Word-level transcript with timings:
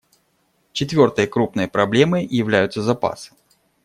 Четвертой 0.73 1.27
крупной 1.27 1.67
проблемой 1.67 2.25
являются 2.25 2.81
запасы. 2.81 3.35